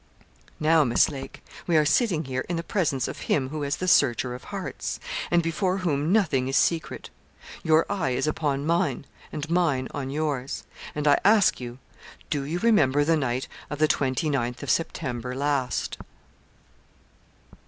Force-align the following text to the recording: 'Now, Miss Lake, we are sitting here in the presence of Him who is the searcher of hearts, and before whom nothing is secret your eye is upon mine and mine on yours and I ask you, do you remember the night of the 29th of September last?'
'Now, 0.59 0.83
Miss 0.83 1.09
Lake, 1.11 1.43
we 1.67 1.77
are 1.77 1.85
sitting 1.85 2.25
here 2.25 2.43
in 2.49 2.55
the 2.55 2.63
presence 2.63 3.07
of 3.07 3.19
Him 3.29 3.49
who 3.49 3.61
is 3.61 3.75
the 3.75 3.87
searcher 3.87 4.33
of 4.33 4.45
hearts, 4.45 4.99
and 5.29 5.43
before 5.43 5.77
whom 5.85 6.11
nothing 6.11 6.47
is 6.47 6.57
secret 6.57 7.11
your 7.61 7.85
eye 7.87 8.09
is 8.09 8.25
upon 8.25 8.65
mine 8.65 9.05
and 9.31 9.47
mine 9.47 9.87
on 9.91 10.09
yours 10.09 10.63
and 10.95 11.07
I 11.07 11.19
ask 11.23 11.59
you, 11.59 11.77
do 12.31 12.41
you 12.45 12.57
remember 12.57 13.05
the 13.05 13.15
night 13.15 13.47
of 13.69 13.77
the 13.77 13.87
29th 13.87 14.63
of 14.63 14.71
September 14.71 15.35
last?' 15.35 15.99